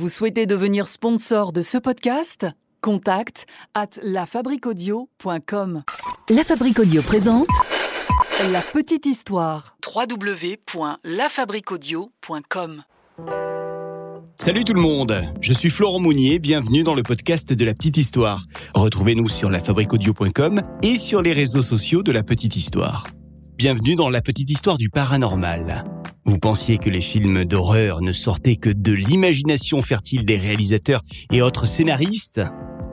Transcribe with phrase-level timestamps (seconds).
[0.00, 2.46] Vous souhaitez devenir sponsor de ce podcast?
[2.80, 5.82] Contact à lafabriquaudio.com.
[6.30, 7.48] La Fabrique Audio présente
[8.50, 9.76] La petite histoire.
[9.94, 12.82] www.lafabriquaudio.com.
[14.38, 17.98] Salut tout le monde, je suis Florent Mounier, bienvenue dans le podcast de la petite
[17.98, 18.46] histoire.
[18.74, 23.06] Retrouvez-nous sur lafabriquaudio.com et sur les réseaux sociaux de la petite histoire.
[23.58, 25.84] Bienvenue dans la petite histoire du paranormal.
[26.30, 31.02] Vous pensiez que les films d'horreur ne sortaient que de l'imagination fertile des réalisateurs
[31.32, 32.40] et autres scénaristes?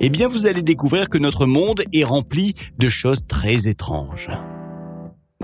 [0.00, 4.30] Eh bien vous allez découvrir que notre monde est rempli de choses très étranges.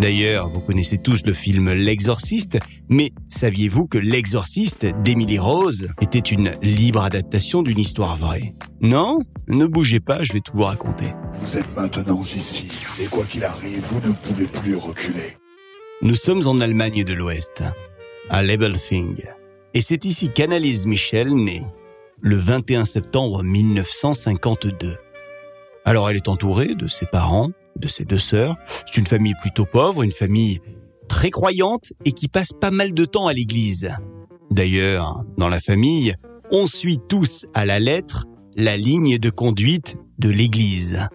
[0.00, 2.58] D'ailleurs, vous connaissez tous le film L'Exorciste,
[2.88, 8.52] mais saviez-vous que L'Exorciste d'Emily Rose était une libre adaptation d'une histoire vraie?
[8.80, 9.20] Non?
[9.46, 11.06] Ne bougez pas, je vais tout vous raconter.
[11.41, 12.66] Vous êtes maintenant ici,
[13.00, 15.36] et quoi qu'il arrive, vous ne pouvez plus reculer.
[16.02, 17.64] Nous sommes en Allemagne de l'Ouest,
[18.28, 19.24] à Lebelfing,
[19.73, 21.64] et c'est ici qu'Annalise Michel naît,
[22.20, 24.98] le 21 septembre 1952.
[25.86, 28.56] Alors elle est entourée de ses parents, de ses deux sœurs.
[28.84, 30.61] C'est une famille plutôt pauvre, une famille
[31.08, 33.91] très croyante et qui passe pas mal de temps à l'église.
[34.50, 36.14] D'ailleurs, dans la famille,
[36.50, 41.08] on suit tous à la lettre la ligne de conduite de l'église.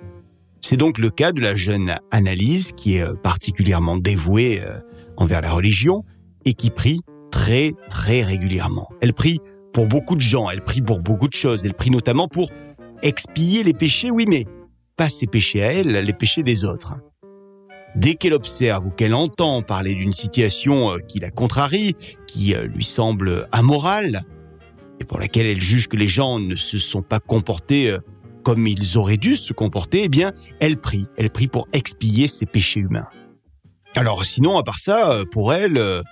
[0.62, 4.80] C'est donc le cas de la jeune Annalise qui est euh, particulièrement dévouée euh,
[5.18, 6.06] envers la religion
[6.46, 8.88] et qui prie très très régulièrement.
[9.02, 9.40] Elle prie
[9.74, 12.52] pour beaucoup de gens, elle prie pour beaucoup de choses, elle prie notamment pour
[13.02, 14.46] expier les péchés, oui mais
[14.98, 16.94] pas ses péchés à elle, les péchés des autres.
[17.96, 21.96] Dès qu'elle observe ou qu'elle entend parler d'une situation euh, qui la contrarie,
[22.28, 24.22] qui lui semble amorale,
[25.00, 27.98] et pour laquelle elle juge que les gens ne se sont pas comportés
[28.44, 31.08] comme ils auraient dû se comporter, eh bien, elle prie.
[31.18, 33.08] Elle prie pour expier ses péchés humains.
[33.96, 36.04] Alors sinon, à part ça, pour elle,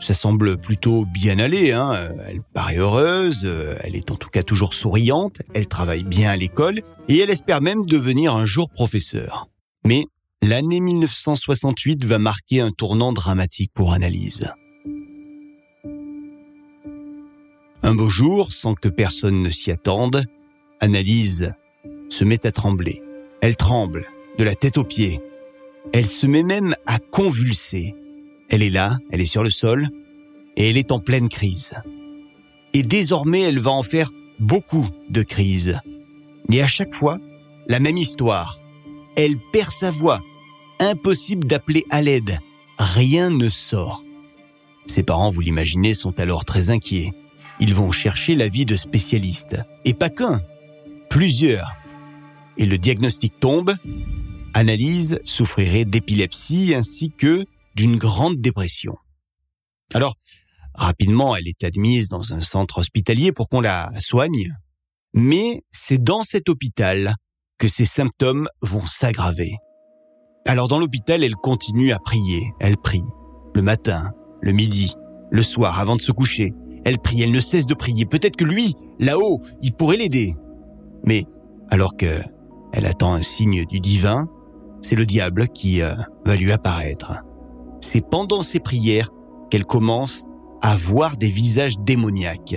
[0.00, 1.72] ça semble plutôt bien aller.
[1.72, 2.10] Hein.
[2.26, 3.44] Elle paraît heureuse,
[3.80, 7.60] elle est en tout cas toujours souriante, elle travaille bien à l'école et elle espère
[7.60, 9.48] même devenir un jour professeur.
[9.84, 10.04] Mais
[10.42, 14.52] l'année 1968 va marquer un tournant dramatique pour Annalise.
[17.82, 20.24] Un beau jour, sans que personne ne s'y attende,
[20.80, 21.52] Annalise
[22.08, 23.02] se met à trembler.
[23.40, 24.06] Elle tremble,
[24.38, 25.20] de la tête aux pieds.
[25.92, 27.94] Elle se met même à convulser.
[28.48, 29.88] Elle est là, elle est sur le sol,
[30.56, 31.74] et elle est en pleine crise.
[32.74, 35.78] Et désormais, elle va en faire beaucoup de crises.
[36.50, 37.18] Et à chaque fois,
[37.66, 38.60] la même histoire.
[39.16, 40.20] Elle perd sa voix.
[40.80, 42.38] Impossible d'appeler à l'aide.
[42.78, 44.04] Rien ne sort.
[44.86, 47.12] Ses parents, vous l'imaginez, sont alors très inquiets.
[47.60, 49.56] Ils vont chercher l'avis de spécialistes.
[49.84, 50.40] Et pas qu'un.
[51.10, 51.72] Plusieurs.
[52.58, 53.74] Et le diagnostic tombe.
[54.52, 58.96] Analyse souffrirait d'épilepsie ainsi que d'une grande dépression.
[59.94, 60.16] Alors,
[60.74, 64.54] rapidement, elle est admise dans un centre hospitalier pour qu'on la soigne.
[65.14, 67.14] Mais c'est dans cet hôpital
[67.58, 69.56] que ses symptômes vont s'aggraver.
[70.46, 72.52] Alors dans l'hôpital, elle continue à prier.
[72.60, 73.02] Elle prie.
[73.54, 74.94] Le matin, le midi,
[75.30, 76.52] le soir, avant de se coucher.
[76.84, 78.06] Elle prie, elle ne cesse de prier.
[78.06, 80.34] Peut-être que lui, là-haut, il pourrait l'aider.
[81.04, 81.24] Mais
[81.70, 82.22] alors que
[82.72, 84.28] elle attend un signe du divin,
[84.80, 87.22] c'est le diable qui euh, va lui apparaître.
[87.80, 89.10] C'est pendant ses prières
[89.50, 90.24] qu'elle commence
[90.60, 92.56] à voir des visages démoniaques.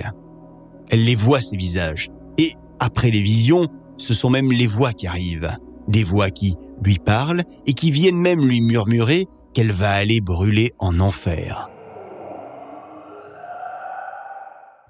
[0.90, 2.10] Elle les voit, ces visages.
[2.38, 5.56] Et après les visions, ce sont même les voix qui arrivent.
[5.88, 10.72] Des voix qui lui parlent et qui viennent même lui murmurer qu'elle va aller brûler
[10.78, 11.68] en enfer.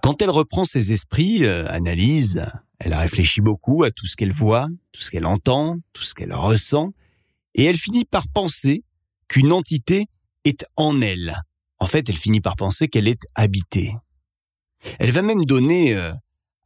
[0.02, 2.44] Quand elle reprend ses esprits, euh, analyse,
[2.84, 6.34] elle réfléchit beaucoup à tout ce qu'elle voit, tout ce qu'elle entend, tout ce qu'elle
[6.34, 6.92] ressent,
[7.54, 8.82] et elle finit par penser
[9.28, 10.06] qu'une entité
[10.44, 11.40] est en elle.
[11.78, 13.94] En fait, elle finit par penser qu'elle est habitée.
[14.98, 16.12] Elle va même donner euh,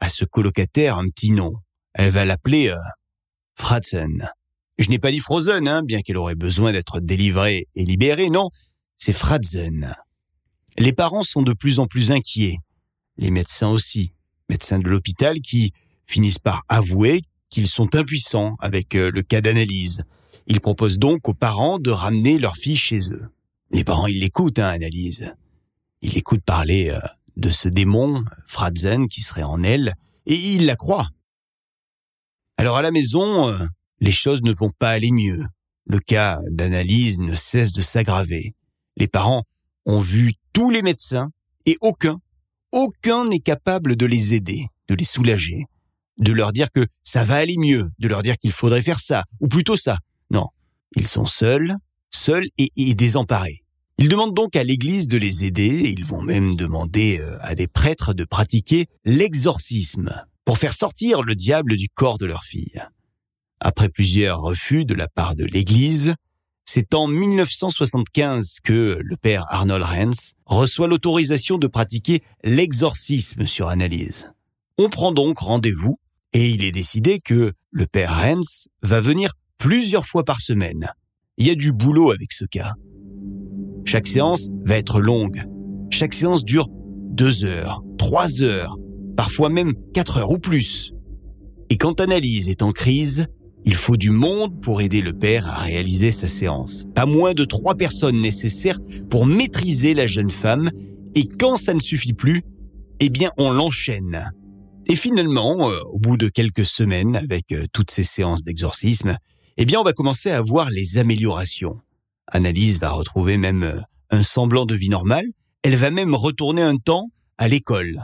[0.00, 1.52] à ce colocataire un petit nom.
[1.92, 2.76] Elle va l'appeler euh,
[3.54, 4.30] Fratzen.
[4.78, 8.48] Je n'ai pas dit Frozen, hein, bien qu'elle aurait besoin d'être délivrée et libérée, non,
[8.96, 9.94] c'est Fratzen.
[10.78, 12.56] Les parents sont de plus en plus inquiets.
[13.18, 14.14] Les médecins aussi.
[14.48, 15.74] Médecins de l'hôpital qui
[16.06, 20.02] finissent par avouer qu'ils sont impuissants avec euh, le cas d'analyse.
[20.46, 23.28] Ils proposent donc aux parents de ramener leur fille chez eux.
[23.70, 25.34] Les parents, ils l'écoutent, hein, Analyse.
[26.02, 27.00] Ils l'écoutent parler euh,
[27.36, 29.94] de ce démon, Fratzen, qui serait en elle,
[30.26, 31.08] et ils la croient.
[32.56, 33.66] Alors à la maison, euh,
[34.00, 35.44] les choses ne vont pas aller mieux.
[35.86, 38.54] Le cas d'analyse ne cesse de s'aggraver.
[38.96, 39.44] Les parents
[39.84, 41.30] ont vu tous les médecins
[41.64, 42.18] et aucun,
[42.72, 45.66] aucun n'est capable de les aider, de les soulager,
[46.18, 49.24] de leur dire que ça va aller mieux, de leur dire qu'il faudrait faire ça,
[49.40, 49.98] ou plutôt ça.
[50.30, 50.46] Non,
[50.94, 51.76] ils sont seuls,
[52.10, 53.62] seuls et, et désemparés.
[53.98, 57.66] Ils demandent donc à l'église de les aider, ils vont même demander euh, à des
[57.66, 62.82] prêtres de pratiquer l'exorcisme pour faire sortir le diable du corps de leur fille.
[63.58, 66.14] Après plusieurs refus de la part de l'église,
[66.66, 74.30] c'est en 1975 que le père Arnold Renz reçoit l'autorisation de pratiquer l'exorcisme sur analyse.
[74.76, 75.98] On prend donc rendez-vous
[76.36, 80.86] et il est décidé que le père Renz va venir plusieurs fois par semaine.
[81.38, 82.74] Il y a du boulot avec ce cas.
[83.86, 85.44] Chaque séance va être longue.
[85.88, 88.76] Chaque séance dure deux heures, trois heures,
[89.16, 90.92] parfois même quatre heures ou plus.
[91.70, 93.28] Et quand Analyse est en crise,
[93.64, 96.84] il faut du monde pour aider le père à réaliser sa séance.
[96.94, 98.78] Pas moins de trois personnes nécessaires
[99.08, 100.70] pour maîtriser la jeune femme.
[101.14, 102.42] Et quand ça ne suffit plus,
[103.00, 104.30] eh bien, on l'enchaîne.
[104.88, 109.18] Et finalement, euh, au bout de quelques semaines, avec euh, toutes ces séances d'exorcisme,
[109.56, 111.80] eh bien, on va commencer à voir les améliorations.
[112.28, 113.80] Annalise va retrouver même euh,
[114.10, 115.26] un semblant de vie normale.
[115.62, 118.00] Elle va même retourner un temps à l'école.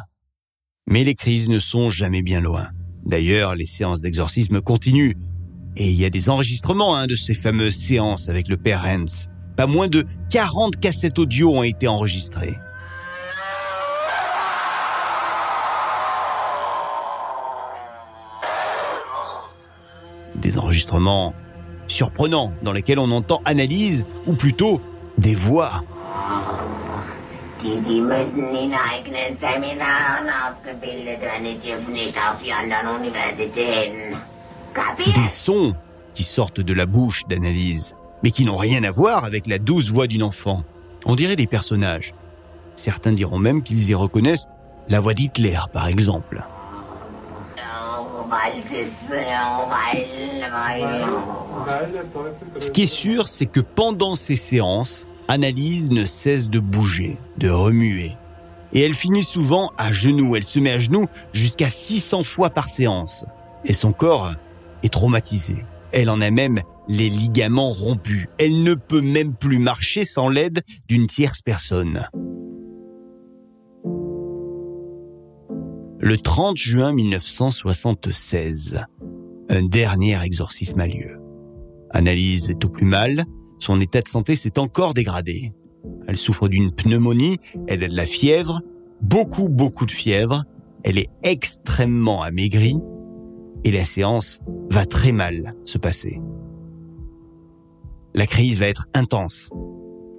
[0.88, 2.68] Mais les crises ne sont jamais bien loin.
[3.06, 5.14] D'ailleurs, les séances d'exorcisme continuent
[5.76, 9.28] et il y a des enregistrements hein, de ces fameuses séances avec le père Hens.
[9.56, 12.56] Pas moins de 40 cassettes audio ont été enregistrées.
[20.92, 21.34] Enregistrements
[21.88, 24.80] surprenants dans lesquels on entend analyse, ou plutôt
[25.18, 25.82] des voix.
[35.14, 35.74] Des sons
[36.14, 39.90] qui sortent de la bouche d'analyse, mais qui n'ont rien à voir avec la douce
[39.90, 40.62] voix d'une enfant.
[41.04, 42.14] On dirait des personnages.
[42.74, 44.46] Certains diront même qu'ils y reconnaissent
[44.88, 46.42] la voix d'Hitler, par exemple.
[52.58, 57.48] Ce qui est sûr, c'est que pendant ces séances, Analyse ne cesse de bouger, de
[57.48, 58.12] remuer.
[58.72, 60.36] Et elle finit souvent à genoux.
[60.36, 63.24] Elle se met à genoux jusqu'à 600 fois par séance.
[63.64, 64.34] Et son corps
[64.82, 65.64] est traumatisée.
[65.92, 68.28] Elle en a même les ligaments rompus.
[68.38, 72.08] Elle ne peut même plus marcher sans l'aide d'une tierce personne.
[76.04, 78.86] Le 30 juin 1976,
[79.48, 81.20] un dernier exorcisme a lieu.
[81.90, 83.24] Analyse est au plus mal,
[83.60, 85.52] son état de santé s'est encore dégradé.
[86.08, 87.38] Elle souffre d'une pneumonie,
[87.68, 88.62] elle a de la fièvre,
[89.00, 90.42] beaucoup beaucoup de fièvre,
[90.82, 92.80] elle est extrêmement amaigrie
[93.62, 94.40] et la séance
[94.72, 96.20] va très mal se passer.
[98.12, 99.50] La crise va être intense.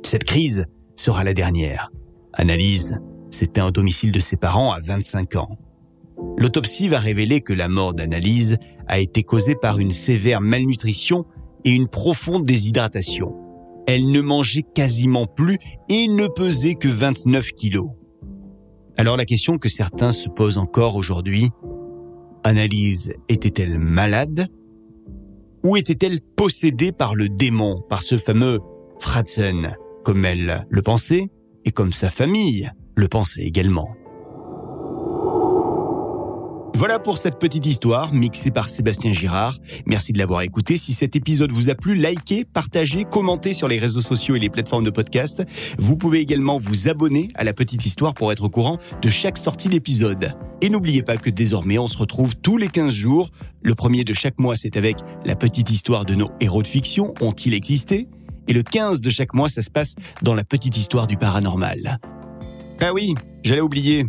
[0.06, 0.66] Cette crise
[0.96, 1.92] sera la dernière.
[2.32, 2.98] Analyse,
[3.32, 5.58] c'était un domicile de ses parents à 25 ans.
[6.38, 11.26] L'autopsie va révéler que la mort d'Analyse a été causée par une sévère malnutrition
[11.64, 13.34] et une profonde déshydratation.
[13.88, 15.58] Elle ne mangeait quasiment plus
[15.90, 17.90] et ne pesait que 29 kilos.
[18.98, 21.50] Alors la question que certains se posent encore aujourd'hui,
[22.44, 24.48] Analyse était-elle malade
[25.64, 28.60] ou était-elle possédée par le démon, par ce fameux
[29.00, 31.30] Fratzen, comme elle le pensait
[31.66, 33.96] et comme sa famille le pensait également?
[36.76, 39.58] Voilà pour cette petite histoire mixée par Sébastien Girard.
[39.86, 40.76] Merci de l'avoir écouté.
[40.76, 44.50] Si cet épisode vous a plu, likez, partagez, commentez sur les réseaux sociaux et les
[44.50, 45.44] plateformes de podcast.
[45.78, 49.38] Vous pouvez également vous abonner à la petite histoire pour être au courant de chaque
[49.38, 50.34] sortie d'épisode.
[50.62, 53.30] Et n'oubliez pas que désormais on se retrouve tous les 15 jours.
[53.62, 57.14] Le premier de chaque mois c'est avec la petite histoire de nos héros de fiction.
[57.22, 58.08] Ont-ils existé?
[58.48, 62.00] Et le 15 de chaque mois ça se passe dans la petite histoire du paranormal.
[62.82, 64.06] Ah oui, j'allais oublier.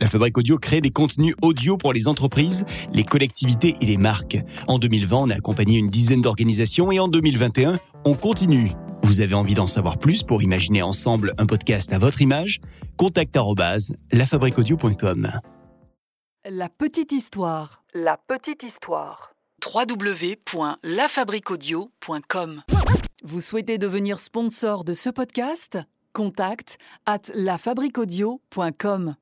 [0.00, 4.38] La Fabrique Audio crée des contenus audio pour les entreprises, les collectivités et les marques.
[4.66, 8.72] En 2020, on a accompagné une dizaine d'organisations et en 2021, on continue.
[9.02, 12.60] Vous avez envie d'en savoir plus pour imaginer ensemble un podcast à votre image?
[12.96, 13.36] Contact
[14.12, 15.40] lafabriqueaudio.com.
[16.46, 17.84] La petite histoire.
[17.94, 19.32] La petite histoire.
[19.64, 22.62] www.lafabriquaudio.com.
[23.22, 25.78] Vous souhaitez devenir sponsor de ce podcast?
[26.12, 29.16] Contact at lafabriquaudio.com.